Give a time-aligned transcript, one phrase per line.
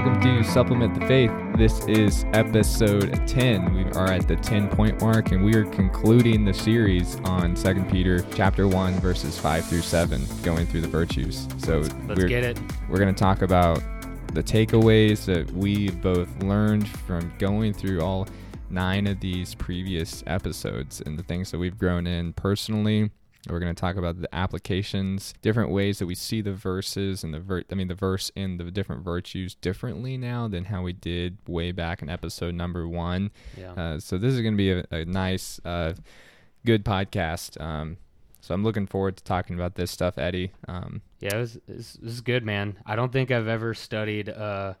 [0.00, 1.30] welcome to Supplement the Faith.
[1.58, 3.74] This is episode 10.
[3.74, 7.84] We are at the 10 point mark and we are concluding the series on 2
[7.90, 11.46] Peter chapter 1 verses 5 through 7, going through the virtues.
[11.58, 12.58] So Let's we're, get it.
[12.88, 13.82] we're going to talk about
[14.32, 18.26] the takeaways that we both learned from going through all
[18.70, 23.10] nine of these previous episodes and the things that we've grown in personally.
[23.48, 27.32] We're going to talk about the applications, different ways that we see the verses and
[27.32, 30.92] the ver- I mean the verse and the different virtues differently now than how we
[30.92, 33.30] did way back in episode number one.
[33.56, 33.72] Yeah.
[33.72, 35.94] Uh, so this is going to be a, a nice, uh,
[36.66, 37.58] good podcast.
[37.60, 37.96] Um,
[38.42, 40.52] so I'm looking forward to talking about this stuff, Eddie.
[40.68, 42.76] Um, yeah, it was, it was good, man.
[42.84, 44.74] I don't think I've ever studied uh,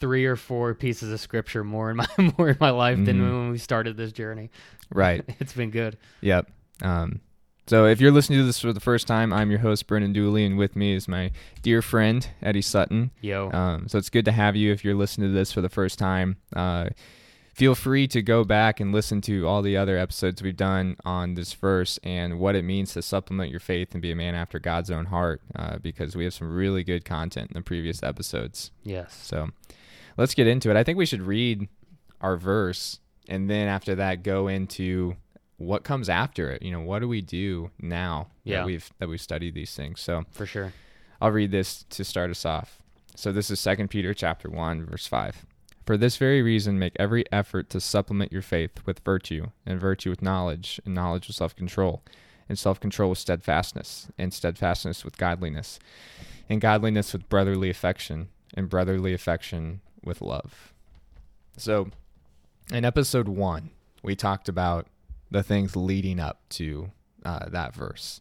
[0.00, 2.06] three or four pieces of scripture more in my
[2.38, 3.32] more in my life than Mhm.
[3.40, 4.50] when we started this journey.
[4.90, 5.22] right.
[5.40, 5.98] It's been good.
[6.22, 6.50] Yep.
[6.82, 7.20] Um,
[7.66, 10.44] so if you're listening to this for the first time, I'm your host, Brendan Dooley,
[10.44, 11.30] and with me is my
[11.62, 13.10] dear friend, Eddie Sutton.
[13.20, 13.50] Yo.
[13.52, 15.98] Um, so it's good to have you if you're listening to this for the first
[15.98, 16.36] time.
[16.54, 16.90] Uh,
[17.54, 21.34] feel free to go back and listen to all the other episodes we've done on
[21.34, 24.58] this verse and what it means to supplement your faith and be a man after
[24.58, 28.70] God's own heart, uh, because we have some really good content in the previous episodes.
[28.82, 29.14] yes.
[29.22, 29.50] So
[30.16, 30.76] let's get into it.
[30.76, 31.68] I think we should read
[32.20, 35.16] our verse and then after that go into
[35.64, 36.62] what comes after it.
[36.62, 38.58] You know, what do we do now Yeah.
[38.58, 40.00] that we've that we've studied these things?
[40.00, 40.72] So For sure.
[41.20, 42.80] I'll read this to start us off.
[43.14, 45.46] So this is 2 Peter chapter 1 verse 5.
[45.86, 50.10] For this very reason make every effort to supplement your faith with virtue, and virtue
[50.10, 52.02] with knowledge, and knowledge with self-control,
[52.48, 55.78] and self-control with steadfastness, and steadfastness with godliness,
[56.48, 60.72] and godliness with brotherly affection, and brotherly affection with love.
[61.58, 61.90] So
[62.72, 63.70] in episode 1,
[64.02, 64.86] we talked about
[65.34, 66.92] the things leading up to
[67.24, 68.20] uh, that verse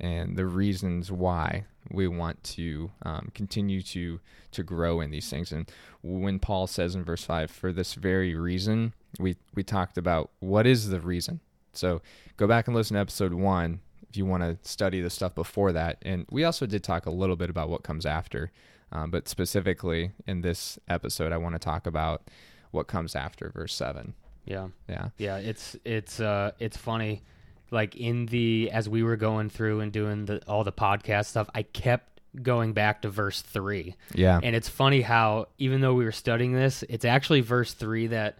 [0.00, 4.18] and the reasons why we want to um, continue to
[4.50, 5.52] to grow in these things.
[5.52, 5.70] And
[6.02, 10.66] when Paul says in verse five, "For this very reason," we we talked about what
[10.66, 11.40] is the reason.
[11.74, 12.00] So
[12.38, 15.72] go back and listen to episode one if you want to study the stuff before
[15.72, 15.98] that.
[16.00, 18.52] And we also did talk a little bit about what comes after,
[18.90, 22.30] um, but specifically in this episode, I want to talk about
[22.70, 24.14] what comes after verse seven.
[24.44, 24.68] Yeah.
[24.88, 25.08] Yeah.
[25.18, 25.36] Yeah.
[25.38, 27.22] It's it's uh it's funny.
[27.70, 31.48] Like in the as we were going through and doing the all the podcast stuff,
[31.54, 33.94] I kept going back to verse three.
[34.14, 34.38] Yeah.
[34.42, 38.38] And it's funny how even though we were studying this, it's actually verse 3 that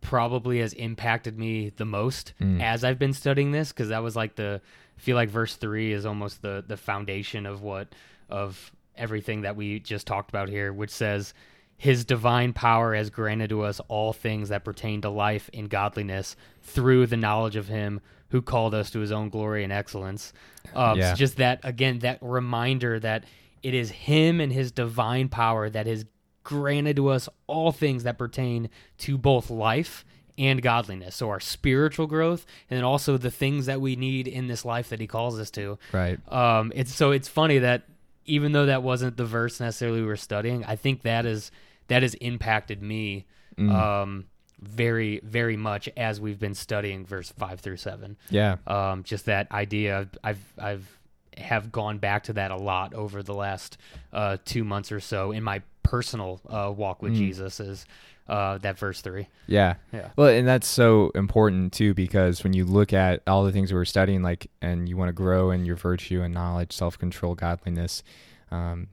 [0.00, 2.62] probably has impacted me the most Mm.
[2.62, 4.60] as I've been studying this because that was like the
[4.96, 7.94] I feel like verse 3 is almost the the foundation of what
[8.30, 11.34] of everything that we just talked about here which says
[11.76, 16.34] his divine power has granted to us all things that pertain to life and godliness
[16.62, 18.00] through the knowledge of him
[18.30, 20.32] who called us to his own glory and excellence.
[20.74, 21.10] Um, Yeah.
[21.10, 23.24] so just that again, that reminder that
[23.62, 26.04] it is him and his divine power that has
[26.44, 30.04] granted to us all things that pertain to both life
[30.38, 31.16] and godliness.
[31.16, 34.88] So our spiritual growth and then also the things that we need in this life
[34.90, 35.78] that he calls us to.
[35.92, 36.18] Right.
[36.32, 37.82] Um, it's so it's funny that
[38.26, 41.50] even though that wasn't the verse necessarily we were studying, I think that is
[41.88, 43.26] that has impacted me
[43.58, 43.72] Mm.
[43.72, 44.24] um,
[44.60, 48.16] very very much as we've been studying verse five through seven.
[48.28, 48.56] Yeah.
[48.66, 50.98] Um, just that idea, I've I've
[51.38, 53.76] have gone back to that a lot over the last
[54.12, 57.16] uh, two months or so in my personal uh, walk with Mm.
[57.18, 57.60] Jesus.
[57.60, 57.86] Is
[58.28, 59.28] uh, that verse three?
[59.46, 59.74] Yeah.
[59.92, 60.08] Yeah.
[60.16, 63.76] Well, and that's so important too because when you look at all the things we
[63.78, 67.34] were studying, like, and you want to grow in your virtue and knowledge, self control,
[67.34, 68.02] godliness,
[68.50, 68.88] um,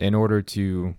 [0.00, 0.96] in order to,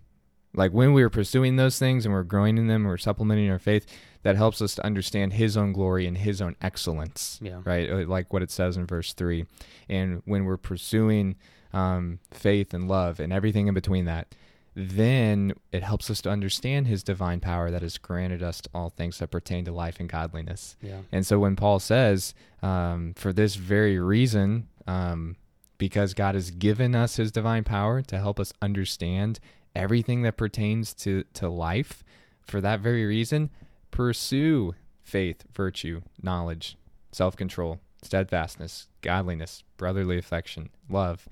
[0.53, 3.59] like, when we are pursuing those things and we're growing in them, we're supplementing our
[3.59, 3.85] faith,
[4.23, 7.61] that helps us to understand His own glory and His own excellence, Yeah.
[7.63, 7.89] right?
[7.89, 9.45] Uh, Like what it says in verse three.
[9.89, 11.35] And when we're pursuing
[11.73, 14.35] um, faith and love and everything in between that,
[14.75, 19.17] then it helps us to understand his divine power that has granted us all things
[19.19, 20.77] that pertain to life and godliness.
[20.81, 20.99] Yeah.
[21.11, 25.35] And so when Paul says, um, for this very reason, um,
[25.77, 29.39] because God has given us his divine power to help us understand
[29.75, 32.03] everything that pertains to, to life,
[32.41, 33.49] for that very reason,
[33.91, 36.77] pursue faith, virtue, knowledge,
[37.11, 41.27] self control, steadfastness, godliness, brotherly affection, love,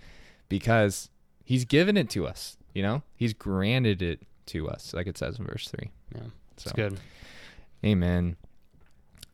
[0.48, 1.10] because
[1.44, 2.58] he's given it to us.
[2.74, 5.90] You know, he's granted it to us, like it says in verse 3.
[6.16, 6.22] Yeah.
[6.58, 7.00] So, good.
[7.84, 8.36] Amen.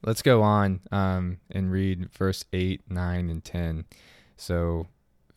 [0.03, 3.85] Let's go on um, and read verse 8, 9, and 10.
[4.37, 4.87] So,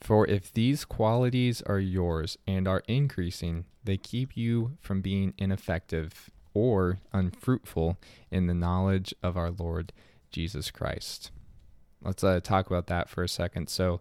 [0.00, 6.30] for if these qualities are yours and are increasing, they keep you from being ineffective
[6.54, 7.98] or unfruitful
[8.30, 9.92] in the knowledge of our Lord
[10.30, 11.30] Jesus Christ.
[12.02, 13.68] Let's uh, talk about that for a second.
[13.68, 14.00] So,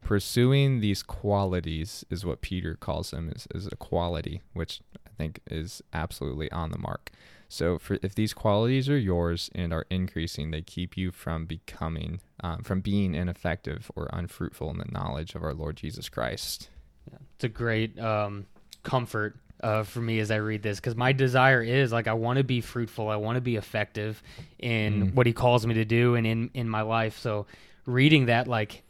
[0.00, 4.80] pursuing these qualities is what Peter calls them is, is a quality, which
[5.20, 7.10] think is absolutely on the mark.
[7.48, 12.20] So, for if these qualities are yours and are increasing, they keep you from becoming,
[12.44, 16.68] um, from being ineffective or unfruitful in the knowledge of our Lord Jesus Christ.
[17.10, 17.18] Yeah.
[17.34, 18.46] It's a great um,
[18.84, 22.38] comfort uh, for me as I read this because my desire is like I want
[22.38, 24.22] to be fruitful, I want to be effective
[24.58, 25.14] in Mm.
[25.14, 27.18] what He calls me to do and in in my life.
[27.18, 27.46] So,
[27.84, 28.82] reading that like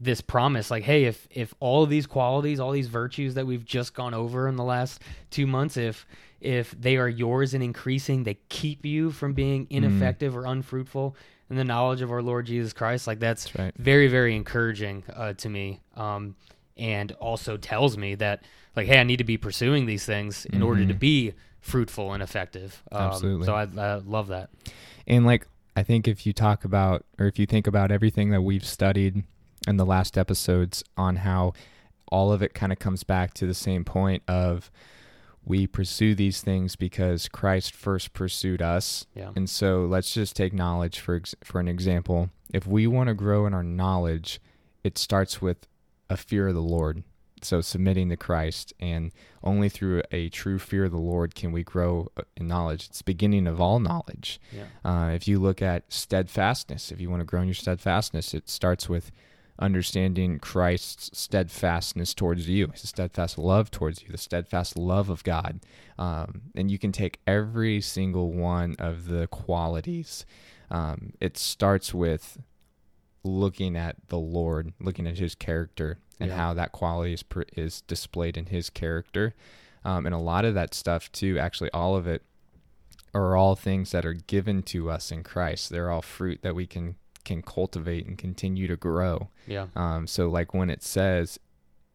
[0.00, 3.64] this promise like hey if if all of these qualities all these virtues that we've
[3.64, 5.00] just gone over in the last
[5.30, 6.04] two months if
[6.40, 11.14] if they are yours and increasing they keep you from being ineffective or unfruitful
[11.48, 13.74] in the knowledge of our lord jesus christ like that's That's right.
[13.78, 16.34] very very encouraging uh, to me um,
[16.76, 18.42] and also tells me that
[18.74, 20.98] like hey i need to be pursuing these things in order to Mhm.
[20.98, 23.46] be fruitful and effective um, Absolutely.
[23.46, 24.50] so I, I love that
[25.06, 28.42] And like I think if you talk about or if you think about everything that
[28.42, 29.22] we've studied
[29.66, 31.52] in the last episodes on how
[32.10, 34.70] all of it kind of comes back to the same point of
[35.46, 39.06] we pursue these things because Christ first pursued us.
[39.14, 42.30] yeah And so let's just take knowledge for ex- for an example.
[42.52, 44.40] If we want to grow in our knowledge,
[44.82, 45.66] it starts with
[46.08, 47.02] a fear of the Lord.
[47.42, 49.12] So submitting to Christ and
[49.42, 52.86] only through a true fear of the Lord can we grow uh, in knowledge.
[52.88, 54.40] It's the beginning of all knowledge.
[54.50, 58.32] yeah Uh, if you look at steadfastness, if you want to grow in your steadfastness,
[58.32, 59.10] it starts with
[59.58, 65.60] understanding Christ's steadfastness towards you, his steadfast love towards you, the steadfast love of God.
[65.98, 70.26] Um, and you can take every single one of the qualities.
[70.70, 72.38] Um, it starts with
[73.22, 76.36] looking at the Lord, looking at his character, and Yeah.
[76.36, 79.34] how that quality is, pr- is displayed in his character.
[79.84, 82.22] Um, and a lot of that stuff, too, actually, all of it
[83.14, 85.70] are all things that are given to us in Christ.
[85.70, 89.28] They're all fruit that we can can cultivate and continue to grow.
[89.46, 91.38] yeah Um, so, like when it says,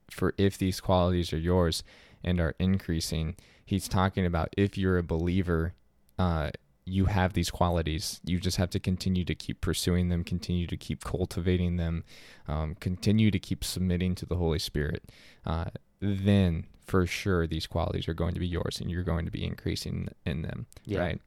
[0.10, 1.84] "For if these qualities are yours
[2.24, 3.36] and are increasing,"
[3.66, 5.74] he's talking about if you're a believer,
[6.18, 6.52] uh,
[6.86, 8.20] you have these qualities.
[8.26, 12.04] You just have to continue to keep pursuing them, continue to keep cultivating them,
[12.48, 15.04] um, continue to keep submitting to the Holy Spirit.
[15.46, 15.66] Uh,
[16.02, 19.44] then, for sure, these qualities are going to be yours, and you're going to be
[19.46, 21.22] increasing in them yeah right?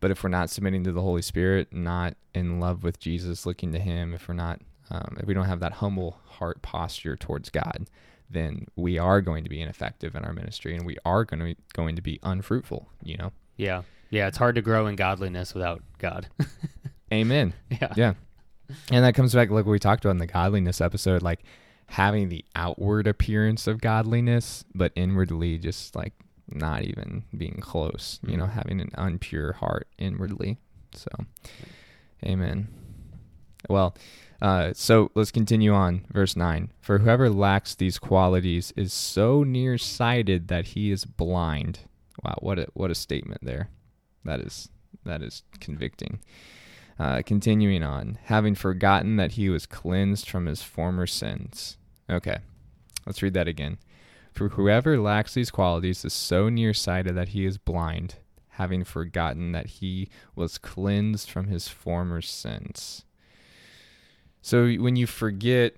[0.00, 3.72] But if we're not submitting to the Holy Spirit, not in love with Jesus, looking
[3.72, 4.60] to Him, if we're not,
[4.90, 7.88] um, if we don't have that humble heart posture towards God,
[8.30, 11.46] then we are going to be ineffective in our ministry, and we are going to
[11.46, 12.88] be, going to be unfruitful.
[13.02, 13.82] You know, Yeah.
[14.10, 16.28] Yeah, it's hard to grow in godliness without God.
[17.12, 17.52] Amen.
[17.68, 17.92] yeah.
[17.94, 18.14] Yeah,
[18.90, 21.40] and that comes back like what we talked about in the godliness episode, like
[21.88, 26.12] having the outward appearance of godliness, but inwardly just like
[26.50, 28.20] not even being close.
[28.26, 28.52] You know, Mhm.
[28.52, 30.58] having an unpure heart inwardly.
[30.94, 31.08] So,
[32.24, 32.68] Amen.
[33.68, 33.94] Well,
[34.40, 36.04] uh, so let's continue on.
[36.12, 36.72] Verse 9.
[36.80, 41.80] For whoever lacks these qualities is so nearsighted that he is blind.
[42.24, 43.68] Wow, what a what a statement there.
[44.24, 44.68] That is
[45.04, 46.20] that is convicting.
[46.98, 51.77] Uh, continuing on, having forgotten that he was cleansed from his former sins.
[52.10, 52.38] Okay,
[53.06, 53.78] let's read that again.
[54.32, 58.16] For whoever lacks these qualities is so nearsighted that he is blind,
[58.50, 63.04] having forgotten that he was cleansed from his former sins.
[64.40, 65.74] So when you forget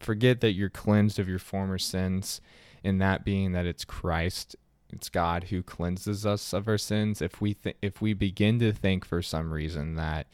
[0.00, 2.40] forget that you're cleansed of your former sins,
[2.84, 4.56] and that being that it's Christ,
[4.90, 7.20] it's God who cleanses us of our sins.
[7.20, 10.26] If we th- if we begin to think for some reason that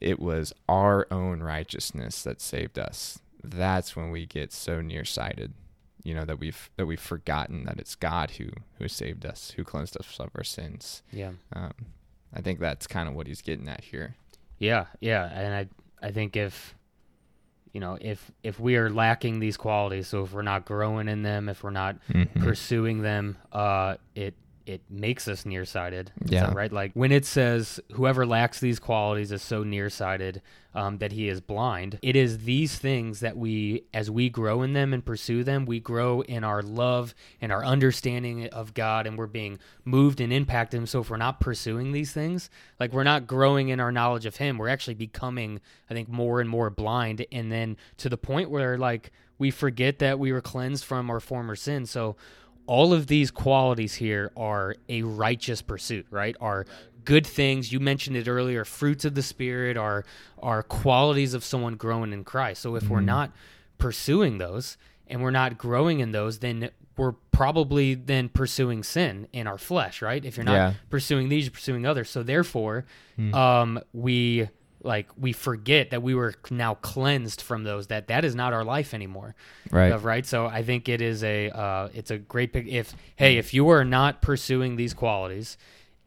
[0.00, 5.52] it was our own righteousness that saved us, that's when we get so nearsighted.
[6.02, 9.64] You know that we've that we've forgotten that it's God who who saved us, who
[9.64, 11.02] cleansed us of our sins.
[11.12, 11.32] Yeah.
[11.54, 11.72] Um,
[12.32, 14.16] I think that's kind of what he's getting at here.
[14.58, 15.54] Yeah, yeah, and
[16.02, 16.74] I I think if
[17.74, 21.22] you know, if if we are lacking these qualities, so if we're not growing in
[21.22, 22.40] them, if we're not Mhm.
[22.42, 24.34] pursuing them, uh it
[24.70, 26.12] it makes us nearsighted.
[26.24, 26.52] Yeah.
[26.52, 26.72] right?
[26.72, 30.42] Like when it says whoever lacks these qualities is so nearsighted
[30.74, 31.98] um, that he is blind.
[32.02, 35.80] It is these things that we, as we grow in them and pursue them, we
[35.80, 40.88] grow in our love and our understanding of God, and we're being moved and impacted.
[40.88, 44.36] So if we're not pursuing these things, like we're not growing in our knowledge of
[44.36, 45.60] Him, we're actually becoming,
[45.90, 49.98] I think, more and more blind, and then to the point where like we forget
[49.98, 51.90] that we were cleansed from our former sins.
[51.90, 52.16] So
[52.70, 56.36] all of these qualities here are a righteous pursuit, right?
[56.40, 56.66] Are
[57.04, 57.72] good things.
[57.72, 58.64] You mentioned it earlier.
[58.64, 60.04] Fruits of the spirit are
[60.40, 62.62] are qualities of someone growing in Christ.
[62.62, 63.06] So if we're Mhm.
[63.16, 63.32] not
[63.78, 64.76] pursuing those
[65.08, 70.00] and we're not growing in those, then we're probably then pursuing sin in our flesh,
[70.00, 70.24] right?
[70.24, 70.72] If you're not Yeah.
[70.90, 72.08] pursuing these, you're pursuing others.
[72.08, 72.84] So therefore,
[73.18, 73.34] Mm.
[73.34, 74.48] um, we
[74.82, 78.64] like we forget that we were now cleansed from those that that is not our
[78.64, 79.34] life anymore.
[79.70, 79.92] Right.
[79.92, 80.24] of- right?
[80.26, 83.68] So i think it is a uh, it's a great pick if hey if you
[83.70, 85.56] are not pursuing these qualities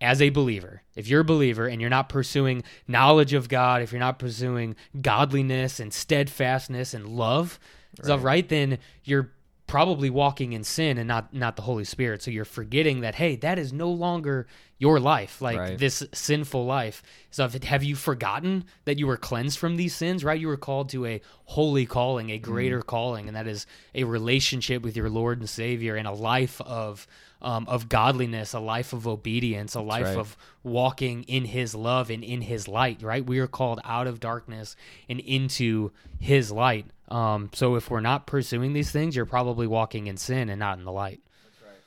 [0.01, 3.91] as a believer if you're a believer and you're not pursuing knowledge of god if
[3.93, 7.57] you're not pursuing godliness and steadfastness and love
[8.01, 9.31] stuff right then you're
[9.67, 13.35] probably walking in sin and not not the holy spirit so you're forgetting that hey
[13.35, 14.45] that is no longer
[14.77, 15.77] your life like Right.
[15.77, 17.01] this sinful life
[17.31, 20.57] so if have you forgotten that you were cleansed from these sins right you were
[20.57, 22.89] called to a holy calling a greater Mm-hmm.
[22.89, 23.65] calling and that is
[23.95, 27.07] a relationship with your lord and savior and a life of
[27.41, 30.17] um, of godliness a life of obedience a life right.
[30.17, 34.19] of walking in his love and in his light right we are called out of
[34.19, 34.75] darkness
[35.09, 40.07] and into his light um, so if we're not pursuing these things you're probably walking
[40.07, 41.21] in sin and not in the light
[41.61, 41.77] Right.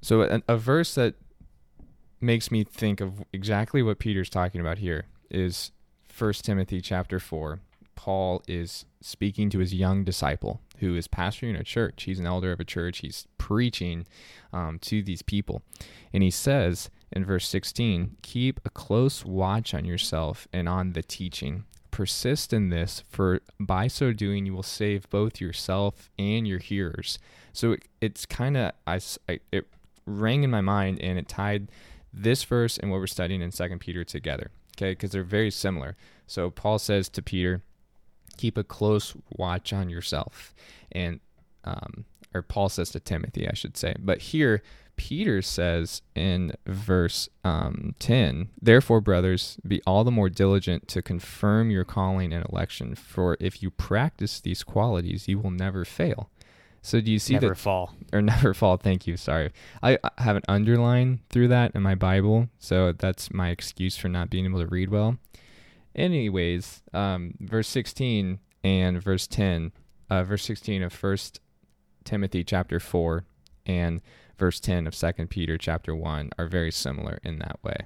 [0.00, 1.14] So a, a verse that
[2.20, 5.70] makes me think of exactly what Peter's talking about here is
[6.16, 7.60] 1 Timothy chapter 4.
[7.94, 12.02] Paul is speaking to his young disciple who is pastoring a church.
[12.04, 12.98] He's an elder of a church.
[12.98, 14.06] He's preaching
[14.52, 15.62] um, to these people.
[16.12, 21.02] And he says in verse 16, Keep a close watch on yourself and on the
[21.02, 21.64] teaching.
[21.96, 27.18] Persist in this, for by so doing, you will save both yourself and your hearers.
[27.54, 29.00] So it, it's kind of, I
[29.50, 29.66] it
[30.04, 31.68] rang in my mind and it tied
[32.12, 34.50] this verse and what we're studying in Second Peter together.
[34.76, 35.96] Okay, because they're very similar.
[36.26, 37.62] So Paul says to Peter,
[38.36, 40.54] keep a close watch on yourself,
[40.92, 41.20] and
[41.64, 43.94] um, or Paul says to Timothy, I should say.
[43.98, 44.62] But here,
[44.96, 51.70] Peter says in verse um, ten, therefore, brothers, be all the more diligent to confirm
[51.70, 56.30] your calling and election, for if you practice these qualities, you will never fail.
[56.86, 58.76] So do you see never that fall or never fall.
[58.76, 59.16] Thank you.
[59.16, 59.52] Sorry.
[59.82, 64.08] I, I have an underline through that in my Bible, so that's my excuse for
[64.08, 65.18] not being able to read well.
[65.96, 69.72] Anyways, um, verse 16 and verse 10,
[70.10, 71.40] uh, verse 16 of First
[72.04, 73.24] Timothy chapter 4
[73.66, 74.00] and
[74.38, 77.76] verse 10 of Second Peter chapter 1 are very similar in that way.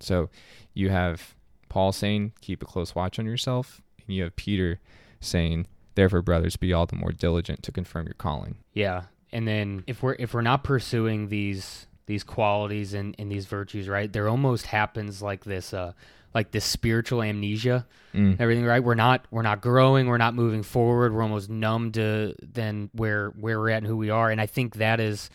[0.00, 0.30] So
[0.74, 1.34] you have
[1.68, 4.80] Paul saying, keep a close watch on yourself, and you have Peter
[5.20, 8.56] saying, therefore, brothers, be all the more diligent to confirm your calling.
[8.72, 13.46] Yeah, and then if we're if we're not pursuing these these qualities and, and these
[13.46, 14.12] virtues, right?
[14.12, 15.92] There almost happens like this uh
[16.34, 17.86] like this spiritual amnesia.
[18.14, 18.40] Mm.
[18.40, 18.82] Everything right?
[18.82, 23.28] We're not we're not growing, we're not moving forward, we're almost numb to then where
[23.30, 24.30] where we're at and who we are.
[24.30, 25.30] And I think that is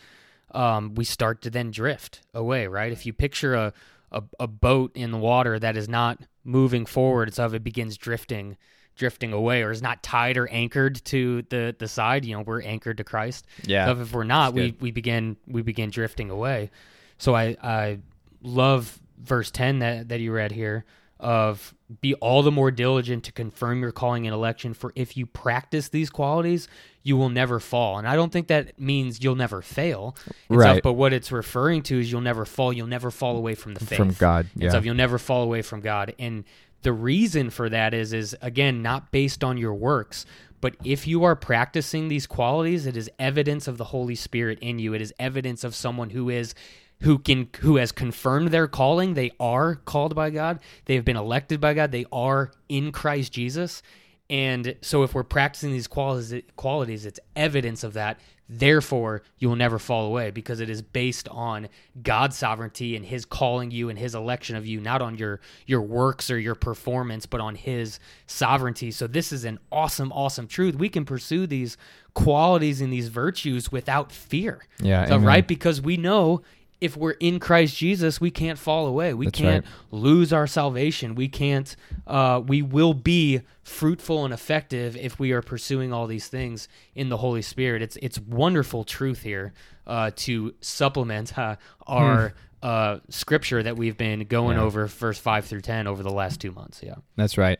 [0.52, 2.92] um we start to then drift away, right?
[2.92, 3.72] If you picture a
[4.10, 7.96] a, a boat in the water that is not moving forward, so if it begins
[7.96, 8.56] drifting
[8.96, 12.62] drifting away or is not tied or anchored to the the side you know we're
[12.62, 13.46] anchored to christ.
[13.64, 13.86] Yeah.
[13.86, 16.70] so if we're not we we begin we begin drifting away.
[17.18, 17.98] So i i
[18.42, 20.84] love verse 10 that that you read here
[21.20, 25.26] of be all the more diligent to confirm your calling and election for if you
[25.26, 26.68] practice these qualities
[27.02, 30.14] you will never fall and i don't think that means you'll never fail
[30.48, 30.82] Right.
[30.82, 33.80] but what it's referring to is you'll never fall you'll never fall away from the
[33.84, 34.46] faith From God.
[34.54, 34.68] Yeah.
[34.70, 34.84] stuff.
[34.84, 36.14] You'll never fall away from God.
[36.18, 36.44] And
[36.82, 40.24] the reason for that is is again not based on your works,
[40.60, 44.78] but if you are practicing these qualities, it is evidence of the Holy Spirit in
[44.78, 44.94] you.
[44.94, 46.54] It is evidence of someone who is
[47.00, 49.14] who can who has confirmed their calling.
[49.14, 50.60] They are called by God.
[50.86, 51.92] They have been elected by God.
[51.92, 53.82] They are in Christ Jesus.
[54.30, 58.20] And so if we're practicing these qualities qualities, it's evidence of that.
[58.50, 61.68] Therefore, you will never fall away because it is based on
[62.02, 65.82] God's sovereignty and his calling you and his election of you, not on your your
[65.82, 68.90] works or your performance, but on his sovereignty.
[68.90, 70.76] So this is an awesome awesome truth.
[70.76, 71.76] We can pursue these
[72.14, 74.66] qualities and these virtues without fear.
[74.80, 76.42] Yeah, So, right because we know
[76.80, 79.12] if we're in Christ Jesus, we can't fall away.
[79.14, 79.74] We That's can't right.
[79.90, 81.14] lose our salvation.
[81.14, 81.74] We can't.
[82.06, 87.08] Uh, we will be fruitful and effective if we are pursuing all these things in
[87.08, 87.82] the Holy Spirit.
[87.82, 89.52] It's it's wonderful truth here
[89.86, 91.56] uh, to supplement uh,
[91.86, 94.60] our uh, scripture that we've been going Hmm.
[94.60, 94.66] Yeah.
[94.66, 96.80] over, verse five through ten, over the last two months.
[96.82, 96.94] Yeah.
[97.16, 97.58] That's right.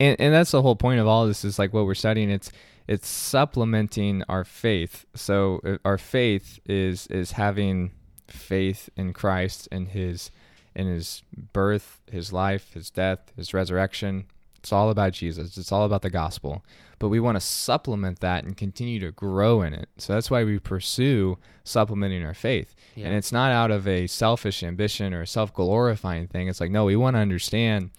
[0.00, 2.50] And and that's the whole point of all this is like what we're studying it's
[2.86, 5.06] it's supplementing our faith.
[5.14, 7.92] So uh, our faith is is having
[8.28, 10.30] faith in Christ and his
[10.74, 14.26] in his birth, his life, his death, his resurrection.
[14.58, 15.56] It's all about Jesus.
[15.56, 16.64] It's all about the gospel.
[16.98, 19.88] But we want to supplement that and continue to grow in it.
[19.98, 22.74] So that's why we pursue supplementing our faith.
[22.94, 23.06] Yeah.
[23.06, 26.48] And it's not out of a selfish ambition or a self-glorifying thing.
[26.48, 27.90] It's like no, we want to understand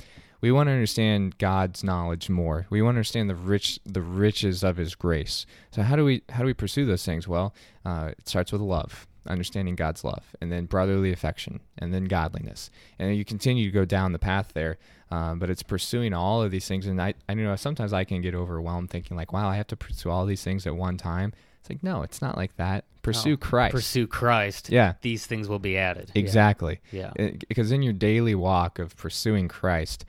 [0.41, 2.67] we want to understand God's knowledge more.
[2.69, 5.45] We want to understand the rich, the riches of His grace.
[5.71, 7.27] So how do we how do we pursue those things?
[7.27, 7.53] Well,
[7.83, 9.07] uh, it starts with love.
[9.27, 13.85] Understanding God's love, and then brotherly affection, and then godliness, and you continue to go
[13.85, 14.77] down the path there.
[15.11, 18.21] Um, but it's pursuing all of these things, and I, I know sometimes I can
[18.21, 21.31] get overwhelmed thinking like, wow, I have to pursue all these things at one time.
[21.59, 22.85] It's like, no, it's not like that.
[23.01, 23.73] Pursue No, Christ.
[23.73, 24.69] Pursue Christ.
[24.69, 24.93] Yeah.
[25.01, 26.11] These things will be added.
[26.15, 26.79] Exactly.
[26.91, 27.11] Yeah.
[27.47, 30.05] Because in your daily walk of pursuing Christ,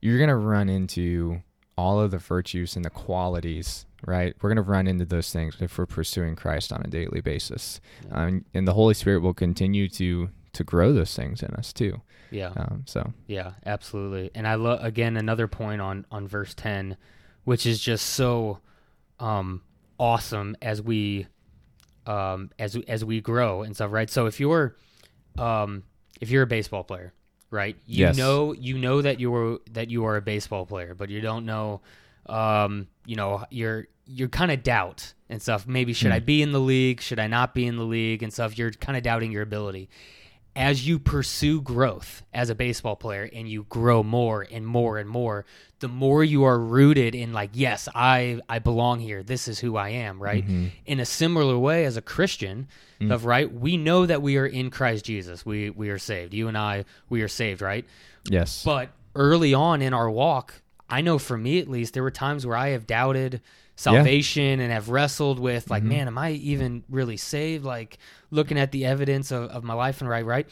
[0.00, 1.42] you're going to run into
[1.76, 4.34] all of the virtues and the qualities, right?
[4.40, 7.80] We're going to run into those things if we're pursuing Christ on a daily basis.
[8.08, 8.24] Yeah.
[8.24, 12.00] Um, and the Holy Spirit will continue to to grow those things in us too.
[12.30, 12.52] Yeah.
[12.56, 14.30] Um, so, Yeah, absolutely.
[14.34, 16.96] And I love again another point on on verse 10
[17.44, 18.58] which is just so
[19.20, 19.62] um
[19.98, 21.26] awesome as we
[22.06, 24.10] um as as we grow and stuff, right?
[24.10, 24.76] So if you're
[25.36, 25.84] um
[26.20, 27.12] if you're a baseball player,
[27.50, 27.76] right?
[27.86, 28.16] You Yes.
[28.16, 31.80] know you know that you're that you are a baseball player, but you don't know
[32.28, 35.66] um you know you're you're kind of doubt and stuff.
[35.66, 36.14] Maybe should Hmm.
[36.14, 37.00] I be in the league?
[37.02, 38.56] Should I not be in the league and stuff?
[38.56, 39.90] You're kind of doubting your ability
[40.56, 45.08] as you pursue growth as a baseball player and you grow more and more and
[45.08, 45.44] more
[45.80, 49.76] the more you are rooted in like yes i i belong here this is who
[49.76, 50.70] i am right Mhm.
[50.86, 52.66] in a similar way as a christian
[53.00, 53.12] Mm.
[53.12, 56.48] of right we know that we are in christ jesus we we are saved you
[56.48, 57.84] and i we are saved right
[58.28, 58.64] yes.
[58.64, 60.54] but early on in our walk,
[60.90, 63.40] I know for me at least, there were times where I have doubted
[63.76, 65.86] salvation and have wrestled with like, Mhm.
[65.88, 67.64] man, am I even really saved?
[67.64, 67.98] Like
[68.30, 70.48] looking at the evidence of, of my life and right, right.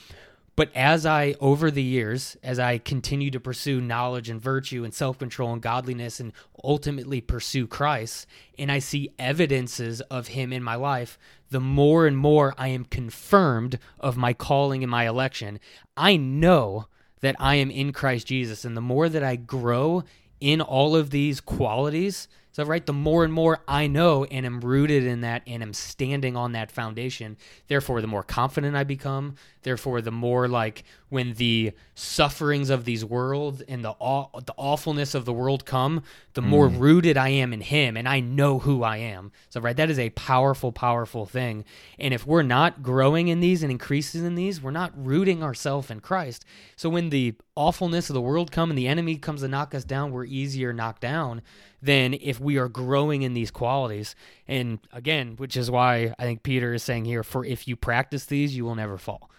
[0.55, 4.95] But as I, over the years, as I continue to pursue knowledge and virtue and
[4.95, 6.33] self control and godliness and
[6.65, 8.27] ultimately pursue Christ,
[8.59, 11.19] and I see evidences of Him in my life,
[11.51, 15.61] the more and more I am confirmed of my calling and my election.
[15.97, 16.87] I know
[17.21, 18.65] that I am in Christ Jesus.
[18.65, 20.05] And the more that I grow
[20.47, 24.63] in all of these qualities, so right, the more and more I know and am
[24.63, 27.37] rooted in that and am standing on that foundation,
[27.69, 33.05] therefore the more confident I become, therefore the more like when the sufferings of these
[33.05, 36.81] world and the aw- the awfulness of the world come, the more mm.
[36.81, 39.33] rooted I am in him and I know who I am.
[39.51, 41.63] So right, that is a powerful powerful thing.
[41.99, 45.91] And if we're not growing in these and increasing in these, we're not rooting ourselves
[45.91, 46.47] in Christ.
[46.75, 49.85] So when the awfulness of the world come and the enemy comes to knock us
[49.85, 51.43] down, we're easier knocked down
[51.83, 54.15] than if we are growing in these qualities.
[54.49, 58.25] And again, which is why I think Peter is saying here, for if you practice
[58.27, 59.31] these, you will never fall.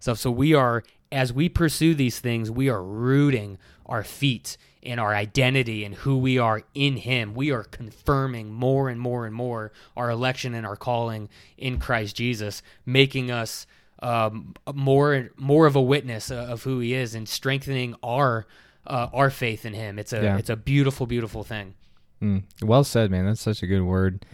[0.00, 4.98] So so we are as we pursue these things, we are rooting our feet in
[4.98, 7.34] our identity and who we are in him.
[7.34, 12.16] We are confirming more and more and more our election and our calling in Christ
[12.16, 13.66] Jesus, making us
[14.02, 18.46] um, more more of a witness of who he is and strengthening our
[18.86, 19.98] uh, our faith in him.
[19.98, 20.36] It's a Yeah.
[20.36, 21.74] it's a beautiful beautiful thing.
[22.22, 22.44] Mm.
[22.62, 23.26] Well said, man.
[23.26, 24.24] That's such a good word.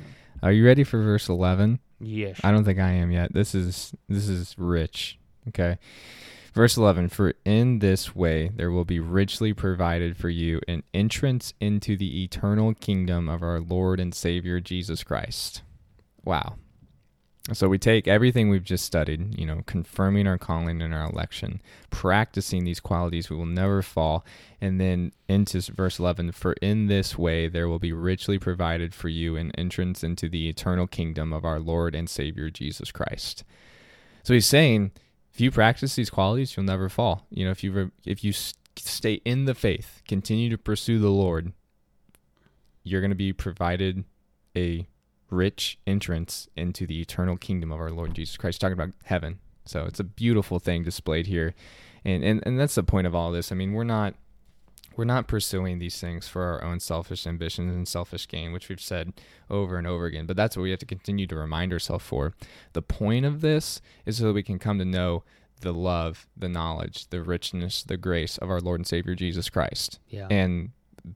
[0.43, 1.81] Are you ready for verse 11?
[2.01, 2.41] Yes.
[2.43, 3.33] I don't think I am yet.
[3.33, 5.19] This is this is rich.
[5.49, 5.79] Okay.
[6.55, 11.53] Verse 11 For in this way there will be richly provided for you an entrance
[11.61, 15.63] into the eternal kingdom of our Lord and Savior Jesus Christ.
[16.25, 16.57] Wow.
[17.53, 21.61] So we take everything we've just studied, you know, confirming our calling and our election,
[21.91, 24.25] practicing these qualities, we will never fall,
[24.61, 29.09] and then into verse 11 For in this way there will be richly provided for
[29.09, 33.43] you an entrance into the eternal kingdom of our Lord and Savior Jesus Christ.
[34.23, 34.93] So he's saying,
[35.33, 37.27] if you practice these qualities, you'll never fall.
[37.31, 40.99] You know, if you re- if you s- stay in the faith, continue to pursue
[40.99, 41.53] the Lord,
[42.83, 44.05] you're going to be provided
[44.57, 44.87] a
[45.31, 48.61] rich entrance into the eternal kingdom of our Lord Jesus Christ.
[48.61, 49.39] Talking about heaven.
[49.65, 51.55] So it's a beautiful thing displayed here.
[52.05, 53.53] And, and and that's the point of all this.
[53.53, 54.15] I mean, we're not
[54.97, 58.81] we're not pursuing these things for our own selfish ambitions and selfish gain, which we've
[58.81, 59.13] said
[59.49, 60.27] over and over again.
[60.27, 62.35] But that's what we have to continue to remind ourselves for.
[62.73, 65.23] The point of this is so that we can come to know
[65.61, 70.01] the love, the knowledge, the richness, the grace of our Lord and Savior Jesus Christ.
[70.09, 70.27] Yeah.
[70.31, 70.71] And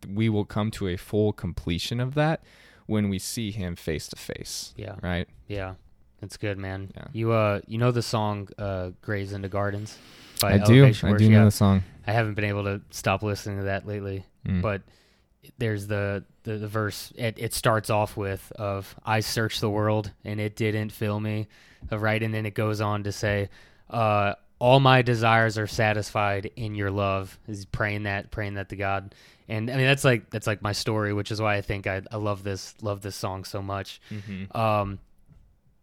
[0.09, 2.42] we will come to a full completion of that
[2.87, 4.75] when we see him face to face.
[4.77, 4.97] Yeah.
[5.03, 5.29] Right?
[5.49, 5.75] Yeah.
[6.20, 6.90] That's good, man.
[6.97, 7.05] Yeah.
[7.12, 9.99] You uh you know the song uh Graves into Gardens
[10.40, 10.79] by I do.
[10.79, 11.44] Elevation I do know Yeah.
[11.44, 11.83] the song.
[12.07, 14.25] I haven't been able to stop listening to that lately.
[14.47, 14.62] Mm.
[14.62, 14.83] But
[15.59, 20.11] there's the, the, the verse it, it starts off with of I searched the world
[20.25, 21.49] and it didn't fill me.
[21.90, 23.51] Right, and then it goes on to say,
[23.90, 27.38] uh, all my desires are satisfied in your love.
[27.47, 29.14] Is praying that praying that to God.
[29.48, 32.02] And I mean that's like that's like my story, which is why I think I,
[32.11, 34.00] I love this love this song so much.
[34.11, 34.54] Mhm.
[34.57, 34.98] Um,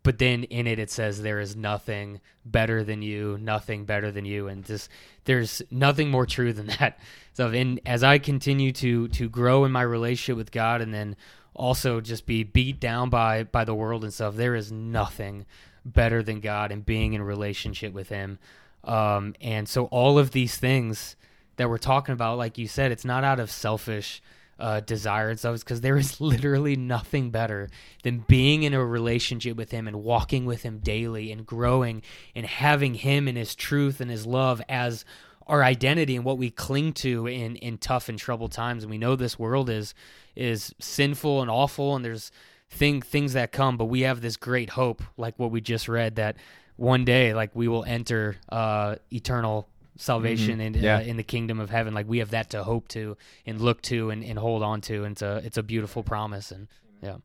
[0.04, 4.26] but then in it, it says there is nothing better than you, nothing better than
[4.26, 4.90] you, and just
[5.26, 7.00] there's nothing more true than that.
[7.34, 11.16] So, in as I continue to to grow in my relationship with God, and then
[11.54, 14.36] also just be beat down by by the world and stuff.
[14.36, 15.46] There is nothing
[15.86, 18.40] better than God and being in relationship with Him.
[18.84, 21.16] Um, and so all of these things
[21.58, 24.22] that we're talking about, like you said, it's not out of selfish
[24.60, 27.70] uh, desire and stuff, because there is literally nothing better
[28.04, 32.04] than being in a relationship with Him and walking with Him daily and growing
[32.36, 35.04] and having Him and His truth and His love as
[35.48, 38.84] our identity and what we cling to in in tough and troubled times.
[38.84, 39.94] And we know this world is
[40.36, 42.32] is sinful and awful, and there's
[42.70, 46.16] thing things that come, but we have this great hope, like what we just read,
[46.16, 46.38] that
[46.78, 49.68] one day, like we will enter uh, eternal
[50.02, 50.66] salvation Mhm.
[50.66, 50.98] in Yeah.
[50.98, 51.94] uh, in the kingdom of heaven.
[51.94, 55.04] Like we have that to hope to and look to and, and hold on to.
[55.04, 56.52] And it's a it's a beautiful promise.
[56.52, 56.68] And
[57.02, 57.18] yeah,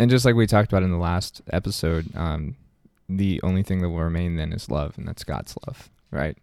[0.00, 2.56] And just like we talked about in the last episode, um,
[3.08, 6.36] the only thing that will remain then is love, and that's God's love, right?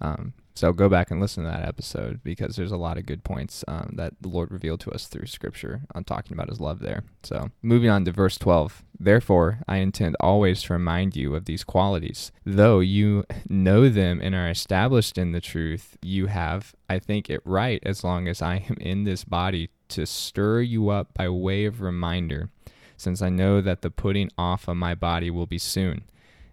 [0.00, 3.24] Um, so go back and listen to that episode because there's a lot of good
[3.24, 6.80] points um, that the Lord revealed to us through Scripture on talking about His love
[6.80, 7.02] there.
[7.22, 8.84] So moving on to verse 12.
[8.98, 12.30] Therefore, I intend always to remind you of these qualities.
[12.44, 17.40] Though you know them and are established in the truth, you have, I think, it
[17.46, 21.64] right as long as I am in this body to stir you up by way
[21.64, 22.50] of reminder
[22.98, 26.02] since I know that the putting off of my body will be soon,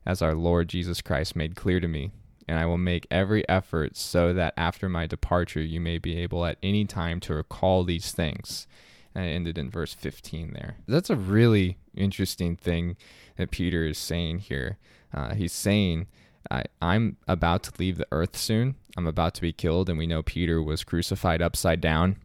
[0.06, 2.12] as our Lord Jesus Christ made clear to me.
[2.48, 6.46] And I will make every effort so that after my departure you may be able
[6.46, 8.68] at any time to recall these things.
[9.14, 10.78] And I ended in verse 15 there.
[10.88, 12.96] That's a really interesting thing
[13.38, 14.78] that Peter is saying here.
[15.14, 16.08] Uh, he's saying,
[16.50, 18.76] I, I'm about to leave the earth soon.
[18.96, 19.90] I'm about to be killed.
[19.90, 22.18] And we know Peter was crucified upside down.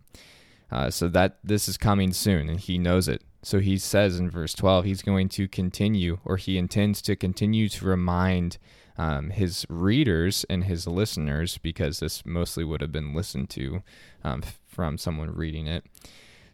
[0.72, 3.22] Uh, so that this is coming soon, and he knows it.
[3.42, 7.68] So he says in verse 12, he's going to continue, or he intends to continue
[7.68, 8.56] to remind
[8.98, 13.82] um, his readers and his listeners, because this mostly would have been listened to
[14.24, 15.84] um, from someone reading it.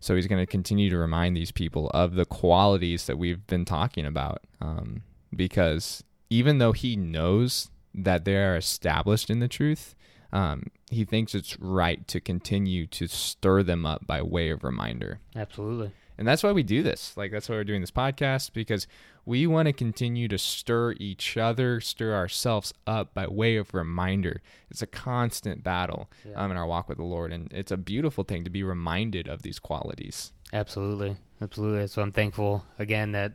[0.00, 3.64] So he's going to continue to remind these people of the qualities that we've been
[3.64, 5.02] talking about, um,
[5.34, 9.96] because even though he knows that they are established in the truth,
[10.32, 15.20] um, he thinks it's right to continue to stir them up by way of reminder.
[15.34, 15.90] absolutely.
[16.18, 17.16] And that's why we do this.
[17.16, 18.86] Like, that's why we're doing this podcast because
[19.24, 24.42] we want to continue to stir each other, stir ourselves up by way of reminder.
[24.70, 26.42] It's a constant battle Yeah.
[26.42, 27.32] um, in our walk with the Lord.
[27.32, 30.32] And it's a beautiful thing to be reminded of these qualities.
[30.52, 31.86] Absolutely, absolutely.
[31.86, 33.34] So I'm thankful again that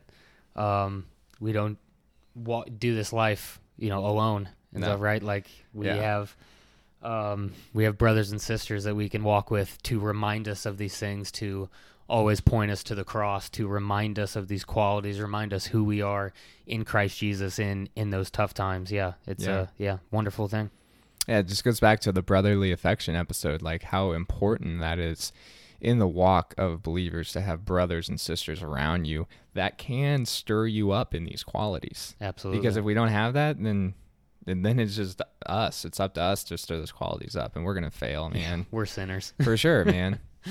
[0.56, 1.06] um,
[1.40, 1.78] we don't
[2.34, 4.88] wa- do this life, you know, alone and No.
[4.88, 5.22] stuff, right?
[5.22, 5.96] Like we Yeah.
[5.96, 6.36] have,
[7.02, 10.76] um, we have brothers and sisters that we can walk with to remind us of
[10.78, 11.68] these things, to
[12.08, 15.82] always point us to the cross, to remind us of these qualities, remind us who
[15.84, 16.32] we are
[16.66, 18.90] in Christ Jesus in in those tough times.
[18.92, 19.60] Yeah, it's Yeah.
[19.60, 20.70] a yeah wonderful thing.
[21.26, 25.32] Yeah, it just goes back to the brotherly affection episode, like how important that is
[25.80, 30.66] in the walk of believers to have brothers and sisters around you that can stir
[30.66, 32.14] you up in these qualities.
[32.20, 33.94] Absolutely, Because if we don't have that, then
[34.46, 35.86] and then it's just us.
[35.86, 38.84] It's up to us to stir those qualities up, and we're gonna fail, man, we're
[38.84, 39.32] sinners.
[39.42, 40.20] for sure, man.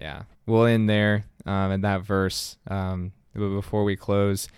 [0.00, 2.56] Yeah, we'll end there um, in that verse.
[2.68, 4.48] Um, but before we close,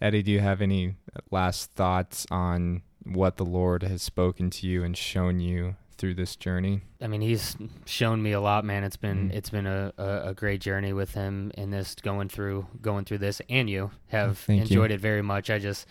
[0.00, 0.96] Eddie, do you have any
[1.30, 6.34] last thoughts on what the Lord has spoken to you and shown you through this
[6.36, 6.82] journey?
[7.00, 8.84] I mean, he's shown me a lot, man.
[8.84, 9.34] It's been Mhm.
[9.34, 13.18] it's been a, a, a great journey with him in this going through going through
[13.18, 14.62] this, and you have Thank you.
[14.64, 15.50] enjoyed it very much.
[15.50, 15.86] I just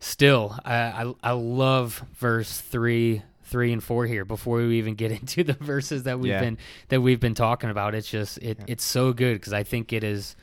[0.00, 5.10] still I, I I love verse three three and four here before we even get
[5.20, 6.40] into the verses that we've Yeah.
[6.40, 6.58] been
[6.88, 7.94] that we've been talking about.
[7.94, 8.64] It's just it Yeah.
[8.68, 10.36] it's so good because I think it is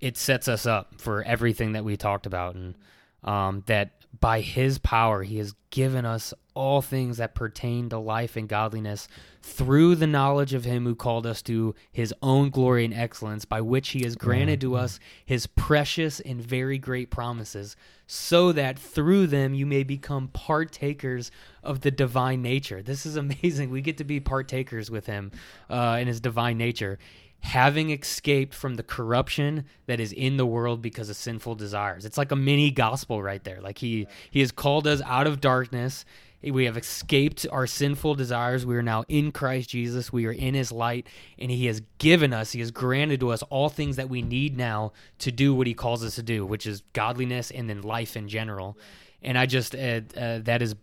[0.00, 2.74] it sets us up for everything that we talked about and
[3.22, 8.36] um, that by his power he has given us all things that pertain to life
[8.36, 9.06] and godliness
[9.42, 13.60] through the knowledge of him who called us to his own glory and excellence by
[13.60, 19.26] which he has granted to us his precious and very great promises so that through
[19.26, 21.30] them you may become partakers
[21.62, 22.82] of the divine nature.
[22.82, 23.70] This is amazing.
[23.70, 25.30] We get to be partakers with him
[25.70, 26.98] uh, in his divine nature
[27.42, 32.04] having escaped from the corruption that is in the world because of sinful desires.
[32.04, 33.60] It's like a mini gospel right there.
[33.60, 36.04] Like he he has called us out of darkness.
[36.42, 38.64] We have escaped our sinful desires.
[38.64, 40.10] We are now in Christ Jesus.
[40.10, 41.06] We are in his light
[41.38, 44.56] and he has given us, he has granted to us all things that we need
[44.56, 48.16] now to do what he calls us to do, which is godliness and then life
[48.16, 48.78] in general.
[49.22, 50.74] And I just uh, uh, that has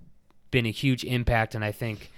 [0.52, 2.12] been a huge impact and I think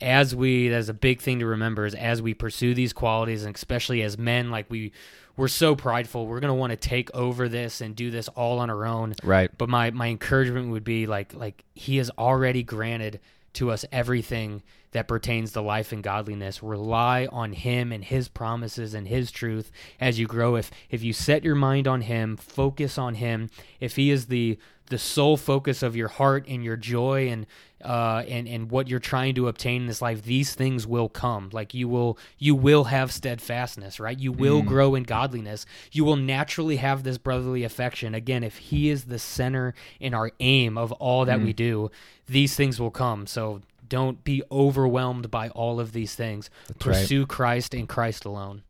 [0.00, 3.54] as we that's a big thing to remember is as we pursue these qualities and
[3.54, 4.92] especially as men like we
[5.36, 8.58] we're so prideful we're going to want to take over this and do this all
[8.60, 9.50] on our own Right.
[9.58, 13.20] but my my encouragement would be like like he has already granted
[13.54, 16.62] to us everything that pertains to life and godliness.
[16.62, 19.70] Rely on him and his promises and his truth
[20.00, 20.56] as you grow.
[20.56, 24.58] If if you set your mind on him, focus on him, if he is the
[24.86, 27.46] the sole focus of your heart and your joy and
[27.84, 31.50] uh, and and what you're trying to obtain in this life, these things will come.
[31.52, 34.18] Like you will you will have steadfastness, right?
[34.18, 34.66] You will Mm.
[34.66, 35.66] grow in godliness.
[35.92, 38.14] You will naturally have this brotherly affection.
[38.14, 41.44] Again, if He is the center and our aim of all that Mm.
[41.44, 41.90] we do,
[42.26, 43.26] these things will come.
[43.26, 46.50] So don't be overwhelmed by all of these things.
[46.68, 46.94] That's right.
[46.96, 48.62] Pursue Christ and Christ alone.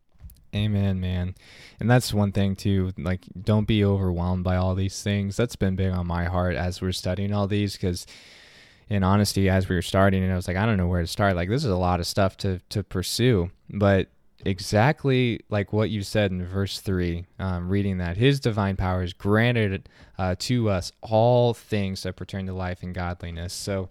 [0.55, 1.35] Amen, man.
[1.79, 2.91] And that's one thing too.
[2.97, 5.37] Like, don't be overwhelmed by all these things.
[5.37, 7.73] That's been big on my heart as we're studying all these.
[7.73, 8.07] Because,
[8.89, 11.07] in honesty, as we were starting, and I was like, I don't know where to
[11.07, 11.35] start.
[11.35, 13.51] Like, this is a lot of stuff to to pursue.
[13.69, 14.07] But
[14.45, 19.13] exactly like what you said in verse three, um, reading that His divine power is
[19.13, 23.53] granted uh, to us all things that pertain to life and godliness.
[23.53, 23.89] So,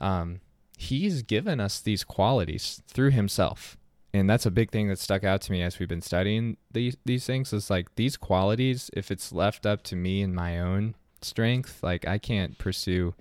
[0.00, 0.40] um,
[0.76, 3.76] He's given us these qualities through Himself.
[4.14, 6.96] And that's a big thing that stuck out to me as we've been studying these
[7.04, 10.94] these things is like these qualities if it's left up to me and my own
[11.20, 13.14] strength like i can't pursue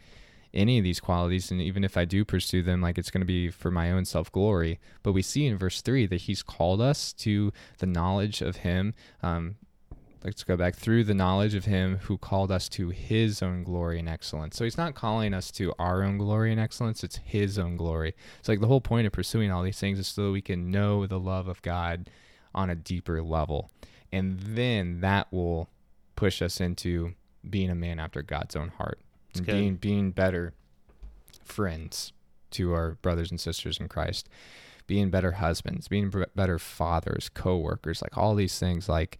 [0.55, 1.51] any of these qualities.
[1.51, 4.05] And even if i do pursue them like it's going to be for my own
[4.05, 4.79] self-glory.
[5.03, 8.93] But we see in verse 3 that he's called us to the knowledge of him
[9.21, 9.55] um,
[10.25, 13.99] let's go back through the knowledge of him who called us to his own glory
[13.99, 17.57] and excellence so he's not calling us to our own glory and excellence it's his
[17.57, 20.31] own glory it's like the whole point of pursuing all these things is so that
[20.31, 22.09] we can know the love of God
[22.55, 23.69] on a deeper level.
[24.11, 25.69] And then that will
[26.15, 27.13] push us into
[27.47, 28.99] being a man after God's own heart.
[29.35, 30.53] And being being better
[31.43, 32.13] friends
[32.51, 34.29] to our brothers and sisters in Christ.
[34.87, 39.19] Being better husbands, being b- better fathers, co-workers, like all these things like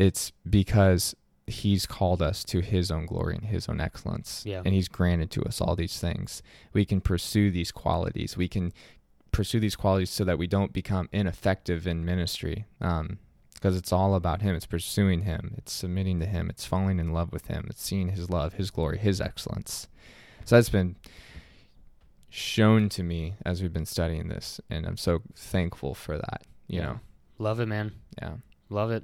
[0.00, 1.14] it's because
[1.46, 4.42] he's called us to his own glory and his own excellence.
[4.46, 4.62] Yeah.
[4.64, 6.42] and he's granted to us all these things.
[6.72, 8.36] We can pursue these qualities.
[8.36, 8.72] We can
[9.32, 13.18] pursue these qualities so that we don't become ineffective in ministry um,
[13.54, 14.54] because it's all about him.
[14.54, 15.54] It's pursuing him.
[15.58, 16.48] It's submitting to him.
[16.50, 17.66] It's falling in love with him.
[17.68, 19.86] It's seeing his love his glory his excellence.
[20.44, 20.96] So that's been
[22.28, 26.78] shown to me as we've been studying this and i'm so thankful for that you
[26.78, 26.84] Yeah.
[26.86, 27.00] know?
[27.38, 27.90] Love it, man.
[28.22, 28.34] yeah.
[28.68, 29.02] Love it.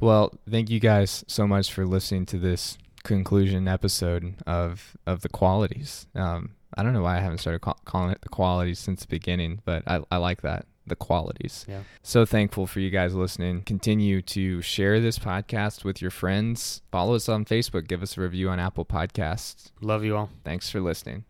[0.00, 5.28] Well, thank you guys so much for listening to this conclusion episode of of the
[5.28, 6.06] qualities.
[6.14, 9.08] Um, I don't know why I haven't started ca- calling it the qualities since the
[9.08, 11.64] beginning, but I, I like that the qualities.
[11.68, 11.82] Yeah.
[12.02, 13.62] So thankful for you guys listening.
[13.62, 16.82] Continue to share this podcast with your friends.
[16.90, 17.86] Follow us on Facebook.
[17.86, 19.70] Give us a review on Apple Podcasts.
[19.80, 20.30] Love you all.
[20.44, 21.20] Thanks for listening.